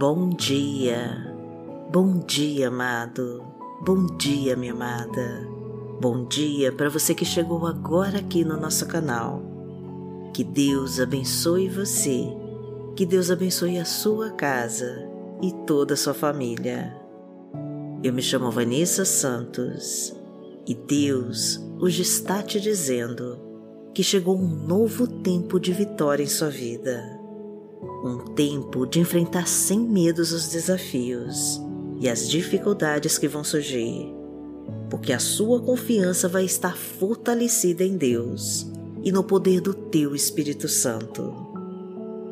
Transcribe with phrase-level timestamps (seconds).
[0.00, 1.30] Bom dia,
[1.92, 3.44] bom dia, amado,
[3.82, 5.46] bom dia, minha amada.
[6.00, 9.42] Bom dia para você que chegou agora aqui no nosso canal.
[10.32, 12.24] Que Deus abençoe você,
[12.96, 15.06] que Deus abençoe a sua casa
[15.42, 16.96] e toda a sua família.
[18.02, 20.16] Eu me chamo Vanessa Santos
[20.66, 23.38] e Deus hoje está te dizendo
[23.92, 27.19] que chegou um novo tempo de vitória em sua vida
[27.82, 31.60] um tempo de enfrentar sem medos os desafios
[31.98, 34.12] e as dificuldades que vão surgir,
[34.88, 38.66] porque a sua confiança vai estar fortalecida em Deus
[39.02, 41.34] e no poder do teu Espírito Santo.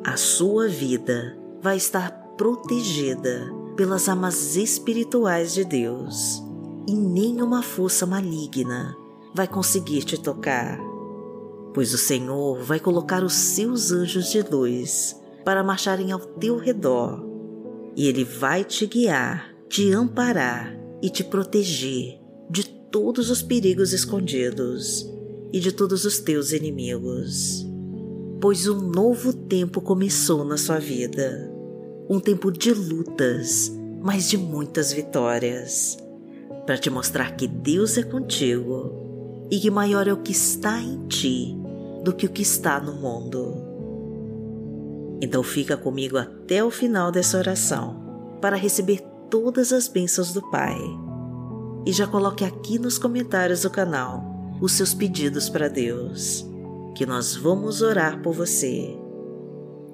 [0.04, 6.42] A sua vida vai estar protegida pelas armas espirituais de Deus
[6.86, 8.96] e nenhuma força maligna
[9.34, 10.78] vai conseguir te tocar,
[11.74, 15.16] pois o Senhor vai colocar os seus anjos de luz
[15.48, 17.24] para marcharem ao teu redor,
[17.96, 25.10] e Ele vai te guiar, te amparar e te proteger de todos os perigos escondidos
[25.50, 27.66] e de todos os teus inimigos.
[28.42, 31.50] Pois um novo tempo começou na sua vida,
[32.10, 35.96] um tempo de lutas, mas de muitas vitórias,
[36.66, 41.08] para te mostrar que Deus é contigo e que maior é o que está em
[41.08, 41.56] ti
[42.04, 43.67] do que o que está no mundo.
[45.20, 50.78] Então fica comigo até o final dessa oração para receber todas as bênçãos do Pai.
[51.84, 54.22] E já coloque aqui nos comentários do canal
[54.60, 56.46] os seus pedidos para Deus,
[56.94, 58.96] que nós vamos orar por você.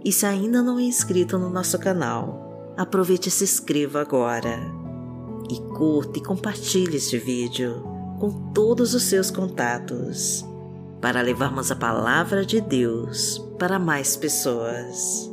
[0.05, 4.59] E se ainda não é inscrito no nosso canal, aproveite e se inscreva agora.
[5.51, 7.83] E curta e compartilhe este vídeo
[8.19, 10.45] com todos os seus contatos
[11.05, 15.31] para levarmos a palavra de Deus para mais pessoas.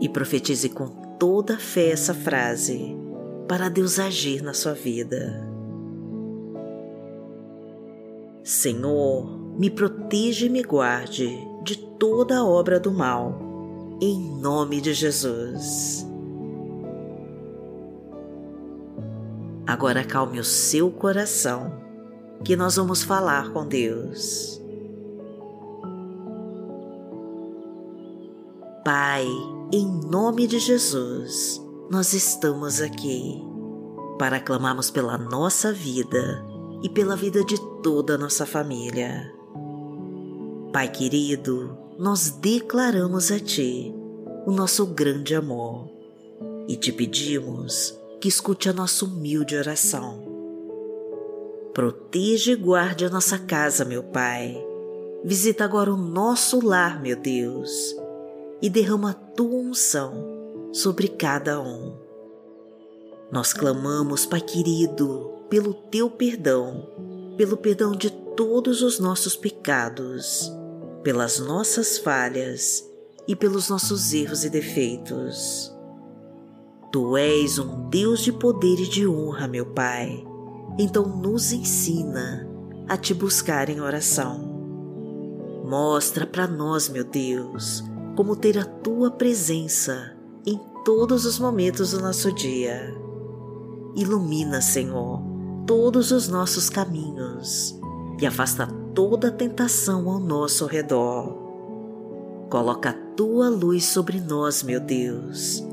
[0.00, 2.96] E profetize com toda fé essa frase
[3.46, 5.48] para Deus agir na sua vida.
[8.42, 16.04] Senhor, me proteja e me guarde de toda obra do mal, em nome de Jesus.
[19.64, 21.80] Agora acalme o seu coração,
[22.42, 24.63] que nós vamos falar com Deus.
[28.84, 29.26] Pai,
[29.72, 31.58] em nome de Jesus,
[31.90, 33.42] nós estamos aqui
[34.18, 36.44] para clamarmos pela nossa vida
[36.82, 39.32] e pela vida de toda a nossa família.
[40.70, 43.90] Pai querido, nós declaramos a Ti
[44.44, 45.88] o nosso grande amor
[46.68, 50.22] e te pedimos que escute a nossa humilde oração.
[51.72, 54.62] Proteja e guarde a nossa casa, meu Pai.
[55.24, 58.03] Visita agora o nosso lar, meu Deus
[58.64, 61.98] e derrama a tua unção sobre cada um.
[63.30, 66.88] Nós clamamos, Pai querido, pelo teu perdão,
[67.36, 70.50] pelo perdão de todos os nossos pecados,
[71.02, 72.82] pelas nossas falhas
[73.28, 75.70] e pelos nossos erros e defeitos.
[76.90, 80.26] Tu és um Deus de poder e de honra, meu Pai,
[80.78, 82.48] então nos ensina
[82.88, 84.54] a te buscar em oração.
[85.66, 90.16] Mostra para nós, meu Deus, como ter a tua presença
[90.46, 92.94] em todos os momentos do nosso dia.
[93.96, 95.22] Ilumina, Senhor,
[95.66, 97.78] todos os nossos caminhos
[98.20, 101.42] e afasta toda tentação ao nosso redor.
[102.50, 105.64] Coloca a tua luz sobre nós, meu Deus,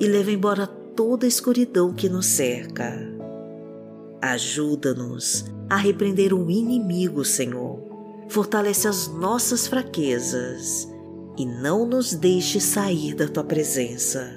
[0.00, 2.92] e leva embora toda a escuridão que nos cerca.
[4.20, 7.78] Ajuda-nos a repreender o inimigo, Senhor.
[8.28, 10.93] Fortalece as nossas fraquezas
[11.36, 14.30] e não nos deixe sair da tua presença,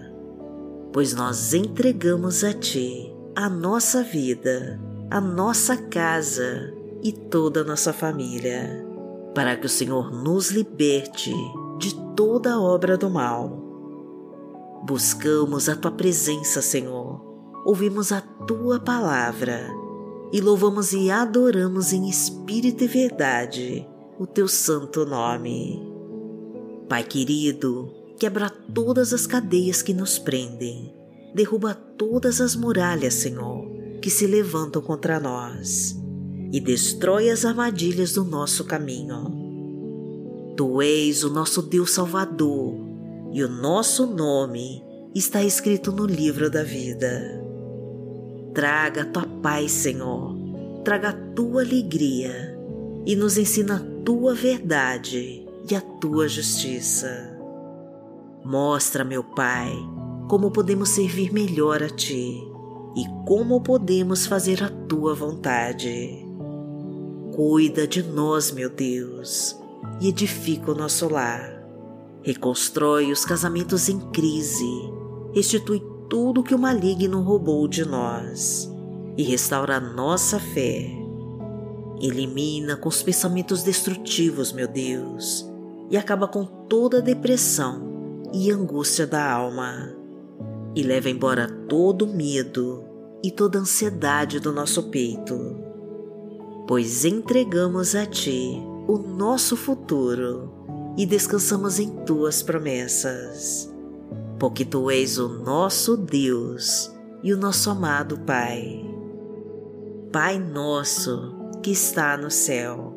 [0.91, 4.79] pois nós entregamos a ti a nossa vida,
[5.11, 6.73] a nossa casa
[7.03, 8.85] e toda a nossa família,
[9.35, 11.31] para que o Senhor nos liberte
[11.77, 13.63] de toda obra do mal.
[14.85, 17.21] Buscamos a tua presença, Senhor,
[17.63, 19.67] ouvimos a tua palavra
[20.31, 23.87] e louvamos e adoramos em espírito e verdade
[24.19, 25.96] o teu santo nome.
[26.89, 30.93] Pai querido, quebra todas as cadeias que nos prendem,
[31.35, 33.69] derruba todas as muralhas, Senhor,
[34.01, 35.99] que se levantam contra nós
[36.49, 40.55] e destrói as armadilhas do nosso caminho.
[40.55, 42.73] Tu és o nosso Deus Salvador
[43.33, 44.81] e o nosso nome
[45.13, 47.43] está escrito no livro da vida.
[48.53, 50.37] Traga tua paz, Senhor,
[50.85, 52.57] traga tua alegria
[53.05, 57.37] e nos ensina tua verdade e a tua justiça.
[58.43, 59.71] Mostra, meu Pai,
[60.29, 62.41] como podemos servir melhor a Ti
[62.95, 66.25] e como podemos fazer a Tua vontade.
[67.35, 69.55] Cuida de nós, meu Deus,
[69.99, 71.61] e edifica o nosso lar.
[72.23, 74.65] Reconstrói os casamentos em crise,
[75.33, 78.71] restitui tudo que o maligno roubou de nós
[79.17, 80.89] e restaura nossa fé.
[82.01, 85.45] Elimina com os pensamentos destrutivos, meu Deus,
[85.89, 89.95] e acaba com toda a depressão e angústia da alma
[90.75, 92.83] e leva embora todo o medo
[93.23, 95.55] e toda a ansiedade do nosso peito,
[96.67, 100.53] pois entregamos a Ti o nosso futuro
[100.95, 103.73] e descansamos em Tuas promessas,
[104.39, 106.93] porque Tu és o nosso Deus
[107.23, 108.85] e o nosso amado Pai.
[110.11, 112.96] Pai nosso que está no céu,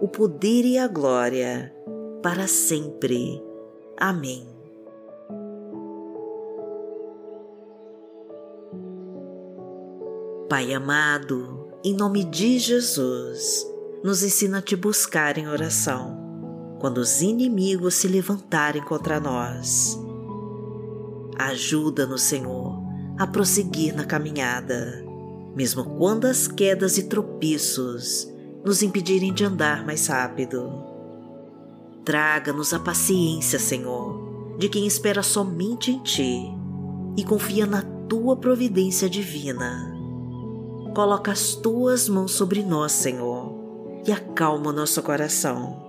[0.00, 1.74] o poder e a glória,
[2.22, 3.42] para sempre.
[3.96, 4.46] Amém.
[10.48, 13.66] Pai amado, em nome de Jesus,
[14.02, 16.16] nos ensina a te buscar em oração,
[16.80, 19.98] quando os inimigos se levantarem contra nós.
[21.36, 22.80] Ajuda-nos, Senhor,
[23.18, 25.04] a prosseguir na caminhada,
[25.56, 28.32] mesmo quando as quedas e tropiços
[28.64, 30.70] nos impedirem de andar mais rápido.
[32.04, 36.54] Traga-nos a paciência, Senhor, de quem espera somente em Ti
[37.16, 39.98] e confia na Tua providência divina
[40.98, 43.54] coloca as tuas mãos sobre nós, Senhor,
[44.04, 45.80] e acalma o nosso coração.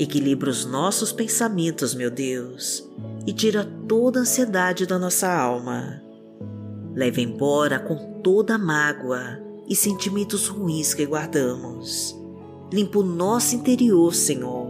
[0.00, 2.84] Equilibra os nossos pensamentos, meu Deus,
[3.24, 6.02] e tira toda a ansiedade da nossa alma.
[6.92, 9.38] Leva embora com toda a mágoa
[9.70, 12.18] e sentimentos ruins que guardamos.
[12.72, 14.66] Limpa o nosso interior, Senhor,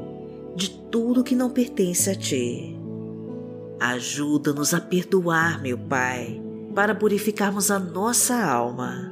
[0.55, 2.79] de tudo que não pertence a Ti.
[3.81, 6.39] Ajuda-nos a perdoar, meu Pai,
[6.75, 9.11] para purificarmos a nossa alma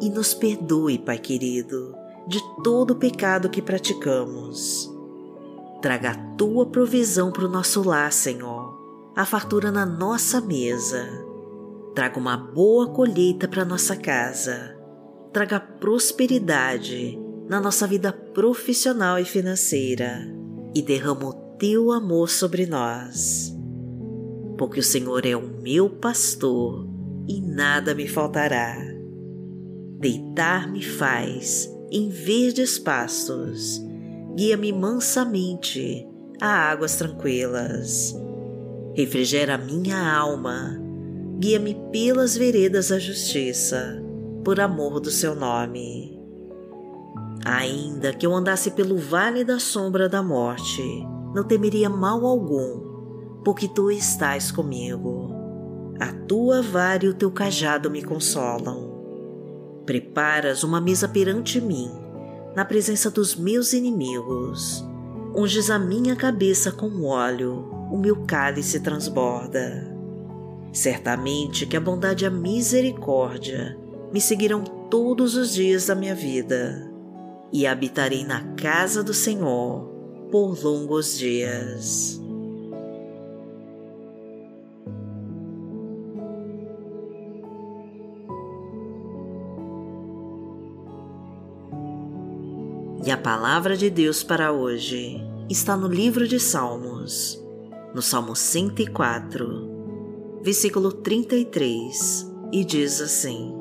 [0.00, 1.94] e nos perdoe, Pai querido,
[2.26, 4.92] de todo o pecado que praticamos.
[5.80, 11.08] Traga a tua provisão para o nosso lar, Senhor, a fartura na nossa mesa.
[11.94, 14.79] Traga uma boa colheita para nossa casa.
[15.32, 17.18] Traga prosperidade
[17.48, 20.26] na nossa vida profissional e financeira
[20.74, 23.56] e derrama o teu amor sobre nós.
[24.58, 26.86] Porque o Senhor é o meu pastor
[27.28, 29.00] e nada me faltará
[30.00, 33.84] Deitar-me faz em verdes pastos,
[34.34, 36.08] guia-me mansamente
[36.40, 38.16] a águas tranquilas.
[38.94, 40.80] Refrigera minha alma,
[41.38, 44.02] guia-me pelas veredas da justiça,
[44.44, 46.18] por amor do seu nome.
[47.44, 50.82] Ainda que eu andasse pelo vale da sombra da morte,
[51.34, 55.30] não temeria mal algum, porque tu estás comigo.
[55.98, 58.90] A tua vara e o teu cajado me consolam.
[59.86, 61.90] Preparas uma mesa perante mim,
[62.54, 64.84] na presença dos meus inimigos.
[65.34, 69.96] Unges a minha cabeça com óleo, o meu cálice transborda.
[70.72, 73.79] Certamente que a bondade e a misericórdia
[74.12, 76.90] me seguirão todos os dias da minha vida,
[77.52, 79.88] e habitarei na casa do Senhor
[80.30, 82.20] por longos dias.
[93.04, 97.42] E a palavra de Deus para hoje está no livro de Salmos,
[97.94, 99.68] no Salmo 104,
[100.42, 103.59] versículo 33, e diz assim: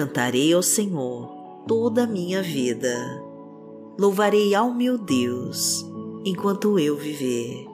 [0.00, 1.28] Cantarei ao Senhor
[1.68, 2.96] toda a minha vida,
[3.98, 5.84] louvarei ao meu Deus
[6.24, 7.66] enquanto eu viver.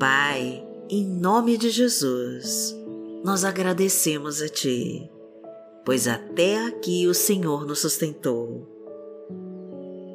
[0.00, 2.76] Pai, em nome de Jesus,
[3.22, 5.08] nós agradecemos a Ti,
[5.84, 8.66] pois até aqui o Senhor nos sustentou.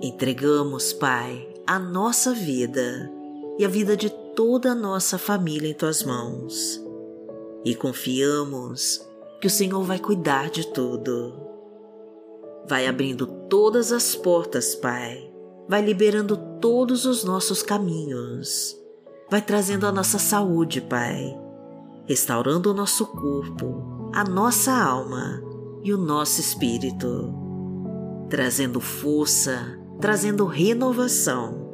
[0.01, 3.09] Entregamos, Pai, a nossa vida
[3.57, 6.80] e a vida de toda a nossa família em Tuas mãos
[7.63, 9.05] e confiamos
[9.39, 11.33] que o Senhor vai cuidar de tudo.
[12.67, 15.31] Vai abrindo todas as portas, Pai.
[15.67, 18.77] Vai liberando todos os nossos caminhos.
[19.29, 21.37] Vai trazendo a nossa saúde, Pai.
[22.05, 25.41] Restaurando o nosso corpo, a nossa alma
[25.83, 27.33] e o nosso espírito.
[28.29, 31.73] Trazendo força, trazendo renovação,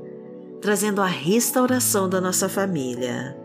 [0.62, 3.38] trazendo a restauração da nossa família,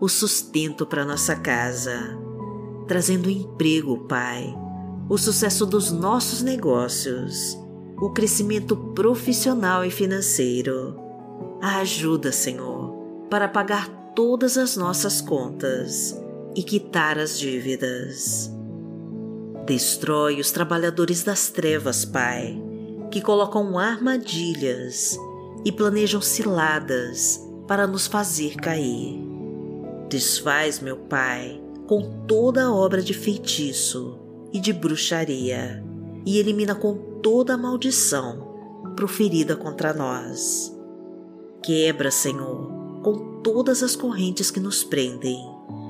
[0.00, 2.18] o sustento para nossa casa,
[2.86, 4.54] trazendo emprego, Pai
[5.08, 7.58] o sucesso dos nossos negócios,
[7.96, 11.00] o crescimento profissional e financeiro.
[11.62, 12.92] A ajuda, Senhor,
[13.30, 16.14] para pagar todas as nossas contas
[16.54, 18.52] e quitar as dívidas.
[19.64, 22.62] Destrói os trabalhadores das trevas, Pai,
[23.10, 25.18] que colocam armadilhas
[25.64, 29.27] e planejam ciladas para nos fazer cair.
[30.08, 34.18] Desfaz, meu Pai, com toda a obra de feitiço
[34.50, 35.84] e de bruxaria,
[36.24, 38.48] e elimina com toda a maldição
[38.96, 40.74] proferida contra nós.
[41.62, 42.70] Quebra, Senhor,
[43.02, 45.38] com todas as correntes que nos prendem,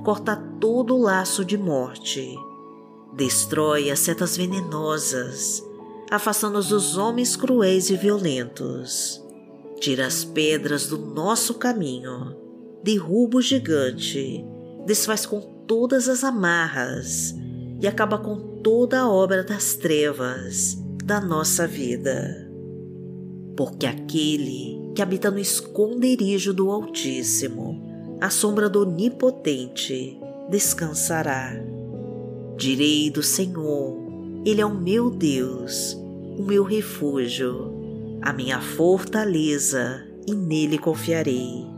[0.05, 2.37] corta todo o laço de morte,
[3.15, 5.63] destrói as setas venenosas,
[6.11, 9.25] afasta-nos dos homens cruéis e violentos,
[9.79, 12.48] tira as pedras do nosso caminho,
[12.83, 14.45] derruba o gigante,
[14.87, 17.35] desfaz com todas as amarras
[17.81, 22.49] e acaba com toda a obra das trevas da nossa vida.
[23.57, 30.19] Porque aquele que habita no esconderijo do Altíssimo, à sombra do Onipotente,
[30.51, 31.53] descansará.
[32.57, 33.97] Direi do Senhor,
[34.45, 35.95] Ele é o meu Deus,
[36.37, 37.73] o meu refúgio,
[38.23, 41.78] a minha fortaleza, e nele confiarei.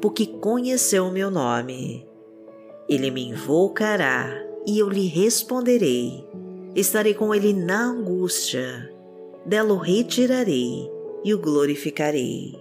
[0.00, 2.06] porque conheceu meu nome.
[2.88, 4.30] Ele me invocará
[4.66, 6.24] e eu lhe responderei.
[6.74, 8.92] Estarei com ele na angústia.
[9.44, 10.90] Dela o retirarei
[11.24, 12.54] e o glorificarei.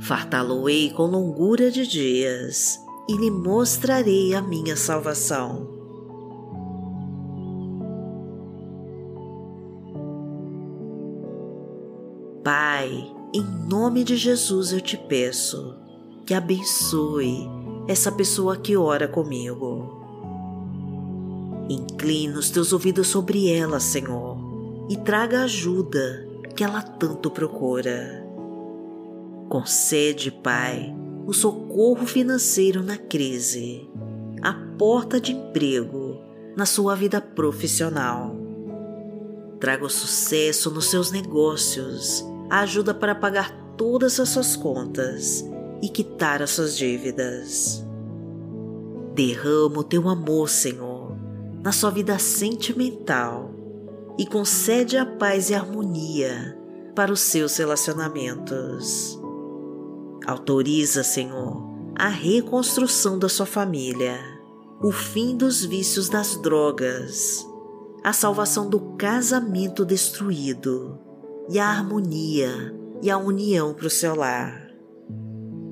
[0.00, 5.74] Fartá-lo-ei com longura de dias e lhe mostrarei a minha salvação.
[12.44, 15.85] Pai, em nome de Jesus eu te peço
[16.26, 17.48] que abençoe
[17.86, 20.04] essa pessoa que ora comigo.
[21.70, 24.36] Inclina os teus ouvidos sobre ela, Senhor,
[24.90, 28.26] e traga a ajuda que ela tanto procura.
[29.48, 30.92] Concede, Pai,
[31.24, 33.88] o socorro financeiro na crise,
[34.42, 36.18] a porta de emprego
[36.56, 38.34] na sua vida profissional.
[39.60, 45.44] Traga o sucesso nos seus negócios, a ajuda para pagar todas as suas contas
[45.82, 47.84] e quitar as suas dívidas.
[49.14, 51.16] Derrama o teu amor, Senhor,
[51.62, 53.50] na sua vida sentimental
[54.18, 56.56] e concede a paz e a harmonia
[56.94, 59.18] para os seus relacionamentos.
[60.26, 61.62] Autoriza, Senhor,
[61.94, 64.18] a reconstrução da sua família,
[64.82, 67.46] o fim dos vícios das drogas,
[68.02, 70.98] a salvação do casamento destruído
[71.48, 74.65] e a harmonia e a união para o seu lar.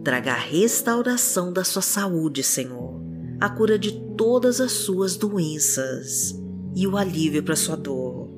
[0.04, 3.00] Traga a restauração da sua saúde, Senhor,
[3.40, 6.38] a cura de todas as suas doenças
[6.76, 8.28] e o alívio para sua dor.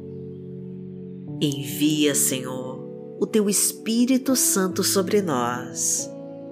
[1.40, 6.08] Envia, Senhor, o teu Espírito Santo sobre nós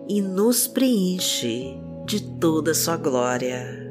[0.09, 3.85] e nos preenche de toda a sua glória.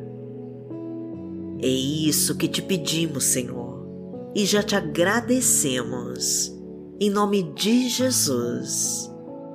[1.61, 3.87] É isso que te pedimos, Senhor,
[4.35, 6.53] e já te agradecemos.
[6.99, 9.09] Em nome de Jesus.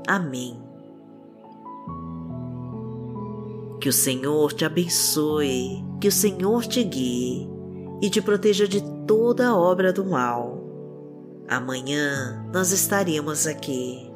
[0.07, 0.68] Amém.
[3.81, 7.49] Que o Senhor te abençoe, que o Senhor te guie
[8.03, 10.65] e te proteja de toda obra do mal.
[11.49, 14.11] Amanhã nós estaremos aqui,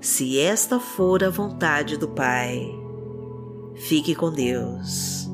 [0.00, 2.66] se esta for a vontade do Pai.
[3.74, 5.27] Fique com Deus.